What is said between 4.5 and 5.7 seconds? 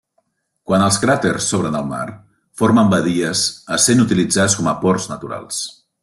com a ports naturals.